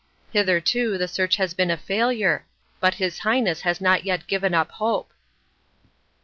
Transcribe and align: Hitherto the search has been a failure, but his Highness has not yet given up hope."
Hitherto 0.33 0.97
the 0.97 1.07
search 1.07 1.35
has 1.35 1.53
been 1.53 1.69
a 1.69 1.77
failure, 1.77 2.47
but 2.79 2.95
his 2.95 3.19
Highness 3.19 3.61
has 3.61 3.79
not 3.79 4.03
yet 4.03 4.25
given 4.25 4.55
up 4.55 4.71
hope." 4.71 5.13